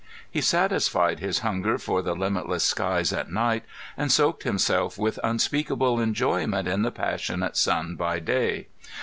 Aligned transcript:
He 0.31 0.41
satisfied 0.41 1.19
his 1.19 1.41
hunger 1.41 1.77
for 1.77 2.01
the 2.01 2.15
limitless 2.15 2.63
skies 2.63 3.13
at 3.13 3.31
night, 3.31 3.63
and 3.95 4.11
soaked 4.11 4.41
himself 4.41 4.97
with 4.97 5.19
unspeakable 5.23 5.99
enjoyment 5.99 6.67
in 6.67 6.81
the 6.81 6.89
passionate 6.89 7.55
sun 7.55 7.93
by 7.95 8.17
day. 8.17 8.65